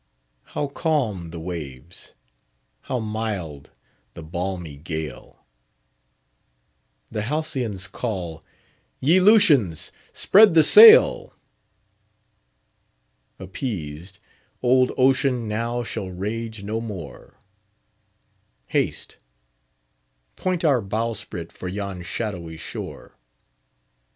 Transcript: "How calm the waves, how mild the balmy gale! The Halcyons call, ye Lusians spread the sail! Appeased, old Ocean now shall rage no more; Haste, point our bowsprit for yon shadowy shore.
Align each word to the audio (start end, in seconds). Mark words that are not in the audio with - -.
"How 0.57 0.65
calm 0.65 1.29
the 1.29 1.39
waves, 1.39 2.15
how 2.85 2.97
mild 2.97 3.69
the 4.15 4.23
balmy 4.23 4.75
gale! 4.75 5.45
The 7.11 7.21
Halcyons 7.21 7.87
call, 7.87 8.43
ye 8.99 9.19
Lusians 9.19 9.91
spread 10.11 10.55
the 10.55 10.63
sail! 10.63 11.35
Appeased, 13.37 14.17
old 14.63 14.91
Ocean 14.97 15.47
now 15.47 15.83
shall 15.83 16.09
rage 16.09 16.63
no 16.63 16.81
more; 16.81 17.37
Haste, 18.69 19.17
point 20.35 20.65
our 20.65 20.81
bowsprit 20.81 21.51
for 21.51 21.67
yon 21.67 22.01
shadowy 22.01 22.57
shore. 22.57 23.19